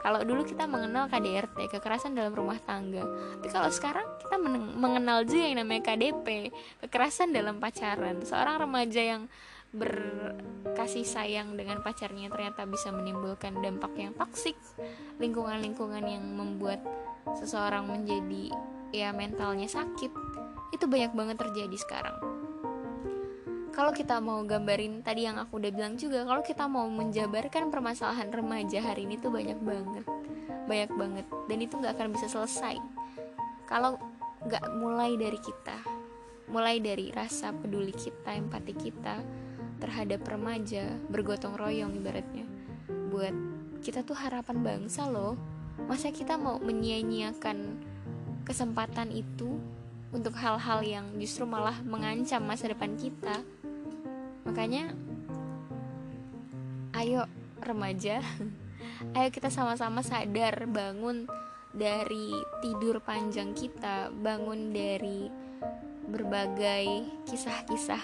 Kalau 0.04 0.22
dulu 0.22 0.44
kita 0.44 0.70
mengenal 0.70 1.10
KDRT 1.10 1.72
kekerasan 1.72 2.14
dalam 2.14 2.36
rumah 2.36 2.60
tangga. 2.62 3.02
Tapi 3.42 3.48
kalau 3.50 3.72
sekarang 3.74 4.06
kita 4.22 4.38
mengenal 4.76 5.24
juga 5.24 5.44
yang 5.50 5.66
namanya 5.66 5.82
KDP 5.88 6.52
kekerasan 6.84 7.32
dalam 7.32 7.58
pacaran. 7.64 8.22
Seorang 8.22 8.68
remaja 8.68 9.02
yang 9.02 9.32
berkasih 9.76 11.04
sayang 11.04 11.60
dengan 11.60 11.84
pacarnya 11.84 12.32
ternyata 12.32 12.64
bisa 12.64 12.94
menimbulkan 12.94 13.60
dampak 13.60 13.92
yang 14.00 14.14
toksik. 14.16 14.56
Lingkungan-lingkungan 15.20 16.04
yang 16.08 16.24
membuat 16.24 16.80
seseorang 17.36 17.88
menjadi 17.88 18.54
ya 18.96 19.12
mentalnya 19.12 19.68
sakit. 19.68 20.12
Itu 20.72 20.88
banyak 20.88 21.12
banget 21.12 21.38
terjadi 21.40 21.78
sekarang. 21.78 22.18
Kalau 23.76 23.94
kita 23.94 24.18
mau 24.18 24.42
gambarin 24.42 25.06
tadi 25.06 25.30
yang 25.30 25.38
aku 25.38 25.62
udah 25.62 25.70
bilang 25.70 25.94
juga 26.02 26.26
kalau 26.26 26.42
kita 26.42 26.66
mau 26.66 26.90
menjabarkan 26.90 27.70
permasalahan 27.70 28.34
remaja 28.34 28.82
hari 28.82 29.06
ini 29.06 29.22
tuh 29.22 29.30
banyak 29.30 29.60
banget. 29.62 30.06
Banyak 30.66 30.92
banget. 30.98 31.26
Dan 31.46 31.58
itu 31.62 31.78
nggak 31.78 31.94
akan 31.94 32.10
bisa 32.16 32.26
selesai. 32.26 32.82
Kalau 33.70 34.02
nggak 34.48 34.66
mulai 34.82 35.14
dari 35.20 35.38
kita 35.38 35.98
mulai 36.48 36.80
dari 36.80 37.12
rasa 37.12 37.52
peduli 37.52 37.92
kita 37.92 38.32
empati 38.32 38.72
kita 38.72 39.20
terhadap 39.78 40.26
remaja 40.26 40.98
bergotong 41.10 41.56
royong 41.58 41.94
ibaratnya. 41.98 42.46
Buat 43.10 43.34
kita 43.82 44.04
tuh 44.04 44.18
harapan 44.18 44.62
bangsa 44.62 45.06
loh. 45.08 45.38
Masa 45.86 46.10
kita 46.10 46.36
mau 46.36 46.58
menyia-nyiakan 46.58 47.78
kesempatan 48.42 49.14
itu 49.14 49.62
untuk 50.10 50.34
hal-hal 50.40 50.82
yang 50.82 51.06
justru 51.22 51.46
malah 51.46 51.78
mengancam 51.86 52.42
masa 52.42 52.74
depan 52.74 52.98
kita? 52.98 53.46
Makanya 54.48 54.96
ayo 56.98 57.30
remaja 57.62 58.24
ayo 59.18 59.30
kita 59.30 59.54
sama-sama 59.54 60.02
sadar 60.02 60.66
bangun 60.66 61.30
dari 61.70 62.34
tidur 62.66 62.98
panjang 62.98 63.54
kita 63.54 64.10
bangun 64.10 64.74
dari 64.74 65.30
berbagai 66.10 67.06
kisah-kisah 67.30 68.02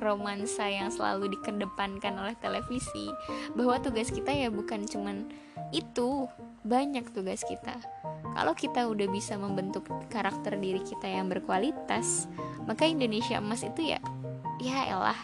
romansa 0.00 0.66
yang 0.66 0.90
selalu 0.90 1.38
dikedepankan 1.38 2.14
oleh 2.18 2.36
televisi. 2.38 3.10
Bahwa 3.54 3.78
tugas 3.82 4.10
kita 4.10 4.30
ya 4.30 4.48
bukan 4.48 4.86
cuman 4.88 5.28
itu 5.70 6.28
banyak 6.64 7.10
tugas 7.12 7.44
kita. 7.44 7.76
Kalau 8.34 8.54
kita 8.56 8.88
udah 8.90 9.06
bisa 9.12 9.38
membentuk 9.38 9.86
karakter 10.10 10.58
diri 10.58 10.82
kita 10.82 11.06
yang 11.06 11.30
berkualitas 11.30 12.26
maka 12.64 12.88
Indonesia 12.88 13.38
emas 13.38 13.60
itu 13.60 13.92
ya 13.92 14.00
ya 14.56 14.88
elah 14.88 15.20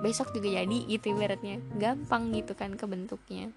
besok 0.00 0.32
juga 0.32 0.48
jadi 0.48 0.78
gitu 0.88 1.12
ibaratnya. 1.12 1.60
Gampang 1.76 2.32
gitu 2.32 2.56
kan 2.56 2.74
kebentuknya 2.74 3.52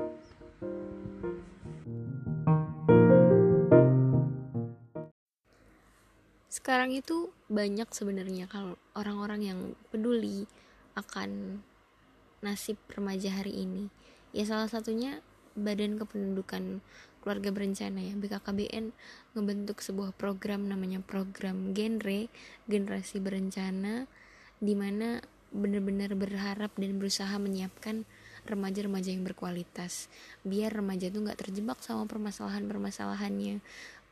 sekarang 6.63 6.95
itu 6.95 7.27
banyak 7.51 7.91
sebenarnya 7.91 8.47
kalau 8.47 8.79
orang-orang 8.95 9.41
yang 9.43 9.59
peduli 9.91 10.47
akan 10.95 11.59
nasib 12.39 12.79
remaja 12.87 13.35
hari 13.35 13.67
ini. 13.67 13.91
Ya 14.31 14.47
salah 14.47 14.71
satunya 14.71 15.19
Badan 15.59 15.99
Kependudukan 15.99 16.79
Keluarga 17.19 17.51
Berencana 17.51 17.99
ya 17.99 18.15
BKKBN 18.15 18.95
ngebentuk 19.35 19.83
sebuah 19.83 20.15
program 20.15 20.71
namanya 20.71 21.03
program 21.03 21.75
genre 21.75 22.31
generasi 22.71 23.19
berencana 23.19 24.07
di 24.63 24.71
mana 24.71 25.19
benar-benar 25.51 26.15
berharap 26.15 26.71
dan 26.79 26.95
berusaha 26.95 27.35
menyiapkan 27.43 28.07
remaja-remaja 28.43 29.11
yang 29.11 29.23
berkualitas 29.23 30.11
biar 30.43 30.71
remaja 30.75 31.07
tuh 31.07 31.23
nggak 31.23 31.39
terjebak 31.39 31.79
sama 31.79 32.03
permasalahan-permasalahannya 32.07 33.63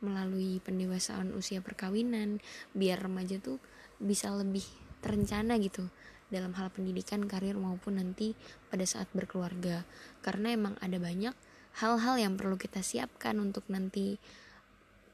melalui 0.02 0.58
pendewasaan 0.60 1.32
usia 1.32 1.62
perkawinan 1.62 2.42
biar 2.74 3.00
remaja 3.00 3.38
tuh 3.38 3.62
bisa 4.02 4.34
lebih 4.34 4.66
terencana 5.00 5.56
gitu 5.62 5.86
dalam 6.32 6.56
hal 6.56 6.72
pendidikan, 6.72 7.28
karir 7.28 7.54
maupun 7.54 8.00
nanti 8.00 8.32
pada 8.72 8.82
saat 8.88 9.06
berkeluarga. 9.12 9.84
Karena 10.24 10.50
emang 10.56 10.74
ada 10.80 10.96
banyak 10.96 11.36
hal-hal 11.78 12.16
yang 12.18 12.34
perlu 12.40 12.56
kita 12.56 12.80
siapkan 12.80 13.36
untuk 13.38 13.68
nanti 13.68 14.16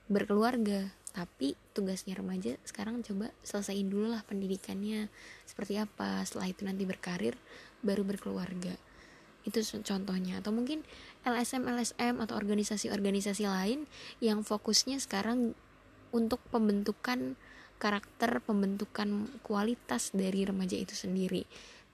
berkeluarga. 0.07 0.95
Tapi 1.11 1.59
tugasnya 1.75 2.15
remaja 2.15 2.55
sekarang 2.63 3.03
coba 3.03 3.35
selesaiin 3.43 3.91
dulu 3.91 4.15
lah 4.15 4.23
pendidikannya 4.23 5.11
seperti 5.43 5.83
apa. 5.83 6.23
Setelah 6.23 6.49
itu 6.55 6.63
nanti 6.63 6.87
berkarir 6.87 7.35
baru 7.83 8.07
berkeluarga 8.07 8.88
itu 9.49 9.65
contohnya. 9.81 10.39
Atau 10.39 10.53
mungkin 10.53 10.85
LSM 11.25 11.65
LSM 11.65 12.21
atau 12.21 12.37
organisasi-organisasi 12.37 13.49
lain 13.49 13.89
yang 14.21 14.45
fokusnya 14.45 15.01
sekarang 15.01 15.57
untuk 16.13 16.41
pembentukan 16.53 17.37
karakter 17.79 18.43
pembentukan 18.43 19.31
kualitas 19.47 20.11
dari 20.13 20.45
remaja 20.45 20.75
itu 20.75 20.93
sendiri. 20.93 21.47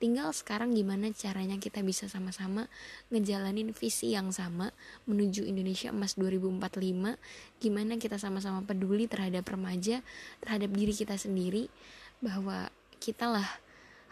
Tinggal 0.02 0.34
sekarang 0.34 0.74
gimana 0.74 1.14
caranya 1.14 1.56
kita 1.56 1.80
bisa 1.80 2.10
sama-sama 2.10 2.66
ngejalanin 3.14 3.70
visi 3.70 4.12
yang 4.12 4.34
sama 4.34 4.74
menuju 5.06 5.46
Indonesia 5.46 5.94
Emas 5.94 6.18
2045 6.18 7.14
gimana 7.62 7.94
kita 7.96 8.18
sama-sama 8.18 8.66
peduli 8.66 9.06
terhadap 9.06 9.46
remaja 9.48 10.02
terhadap 10.42 10.70
diri 10.74 10.92
kita 10.92 11.14
sendiri 11.14 11.70
bahwa 12.18 12.68
kita 12.98 13.30
lah 13.30 13.48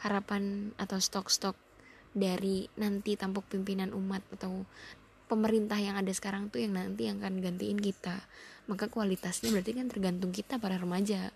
harapan 0.00 0.70
atau 0.78 1.02
stok-stok 1.02 1.59
dari 2.12 2.68
nanti 2.77 3.16
tampuk 3.16 3.48
pimpinan 3.48 3.96
umat 3.96 4.20
atau 4.37 4.68
pemerintah 5.27 5.81
yang 5.81 5.96
ada 5.96 6.12
sekarang 6.12 6.53
tuh 6.53 6.61
yang 6.61 6.77
nanti 6.77 7.09
yang 7.09 7.20
akan 7.25 7.40
gantiin 7.40 7.81
kita. 7.81 8.20
Maka 8.68 8.92
kualitasnya 8.92 9.48
berarti 9.48 9.72
kan 9.72 9.88
tergantung 9.88 10.31
kita 10.31 10.61
para 10.61 10.77
remaja. 10.77 11.33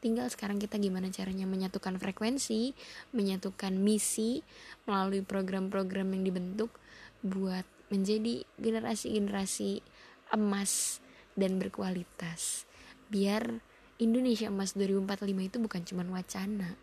Tinggal 0.00 0.32
sekarang 0.32 0.56
kita 0.56 0.80
gimana 0.80 1.12
caranya 1.12 1.44
menyatukan 1.44 2.00
frekuensi 2.00 2.72
menyatukan 3.12 3.76
misi 3.76 4.40
melalui 4.88 5.20
program-program 5.20 6.16
yang 6.16 6.24
dibentuk 6.24 6.72
buat 7.20 7.68
menjadi 7.92 8.48
generasi-generasi 8.56 9.84
emas 10.32 11.04
dan 11.36 11.60
berkualitas. 11.60 12.64
Biar 13.12 13.60
Indonesia 14.00 14.48
emas 14.48 14.72
2045 14.72 15.48
itu 15.52 15.56
bukan 15.60 15.82
cuma 15.84 16.04
wacana 16.08 16.80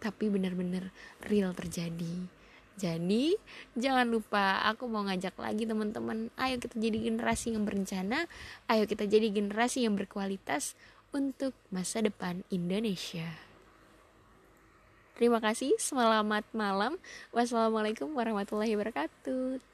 tapi 0.00 0.28
benar-benar 0.28 0.92
real 1.28 1.52
terjadi 1.52 2.28
jadi 2.74 3.38
jangan 3.78 4.10
lupa 4.10 4.62
aku 4.66 4.90
mau 4.90 5.06
ngajak 5.06 5.38
lagi 5.38 5.62
teman-teman, 5.62 6.30
ayo 6.34 6.58
kita 6.58 6.74
jadi 6.74 6.98
generasi 7.10 7.54
yang 7.54 7.62
berencana, 7.62 8.26
ayo 8.66 8.84
kita 8.90 9.06
jadi 9.06 9.30
generasi 9.30 9.86
yang 9.86 9.94
berkualitas 9.94 10.74
untuk 11.14 11.54
masa 11.70 12.02
depan 12.02 12.42
Indonesia. 12.50 13.30
Terima 15.14 15.38
kasih, 15.38 15.78
selamat 15.78 16.42
malam. 16.50 16.98
Wassalamualaikum 17.30 18.10
warahmatullahi 18.18 18.74
wabarakatuh. 18.74 19.73